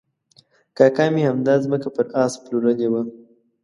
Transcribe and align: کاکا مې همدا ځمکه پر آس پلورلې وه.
کاکا 0.77 1.05
مې 1.13 1.21
همدا 1.29 1.53
ځمکه 1.63 1.89
پر 1.95 2.05
آس 2.23 2.33
پلورلې 2.43 2.87
وه. 2.91 3.01